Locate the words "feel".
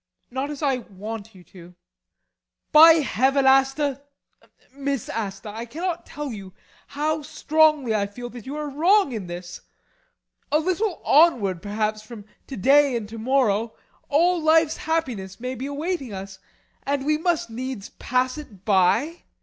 8.07-8.27